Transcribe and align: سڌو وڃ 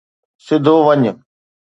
سڌو 0.45 0.75
وڃ 0.87 1.01